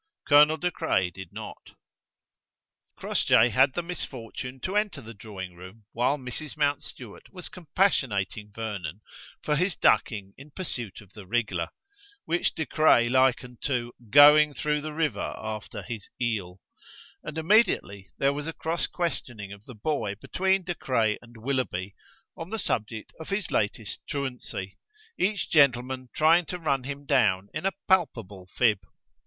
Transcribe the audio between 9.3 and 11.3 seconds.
for his ducking in pursuit of the